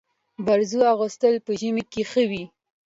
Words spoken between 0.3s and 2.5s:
برزو اغوستل په ژمي کي ښه وي.